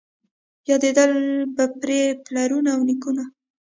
[0.69, 1.11] یادېدل
[1.55, 3.23] به پرې پلرونه او نیکونه